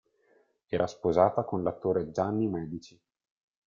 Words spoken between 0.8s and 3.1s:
sposata con l'attore Gianni Medici.